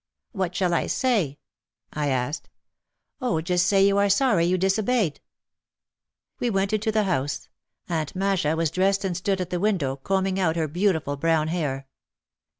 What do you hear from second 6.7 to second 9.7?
into the house. Aunt Masha was dressed and stood at the